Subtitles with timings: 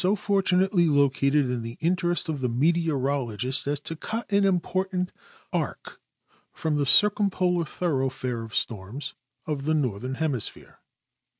[0.15, 5.11] fortu nately located in the interest of the meteorologist as to cut an important
[5.53, 6.01] arc
[6.51, 9.13] from the circumpolar thoroughfare of storms
[9.45, 10.79] of the northern hemisphere.